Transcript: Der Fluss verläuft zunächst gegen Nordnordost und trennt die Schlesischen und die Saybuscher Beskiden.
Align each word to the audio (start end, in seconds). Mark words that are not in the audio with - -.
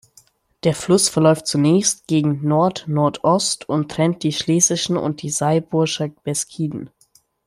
Der 0.63 0.73
Fluss 0.73 1.09
verläuft 1.09 1.45
zunächst 1.45 2.07
gegen 2.07 2.43
Nordnordost 2.47 3.69
und 3.69 3.91
trennt 3.91 4.23
die 4.23 4.33
Schlesischen 4.33 4.97
und 4.97 5.21
die 5.21 5.29
Saybuscher 5.29 6.09
Beskiden. 6.23 6.89